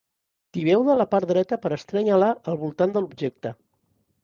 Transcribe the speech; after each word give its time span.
Tibeu 0.55 0.85
de 0.87 0.95
la 1.01 1.05
part 1.11 1.33
dreta 1.33 1.59
per 1.67 1.71
estrènyer-la 1.77 2.31
al 2.53 2.59
voltant 2.65 2.97
de 2.99 3.05
l'objecte. 3.07 3.57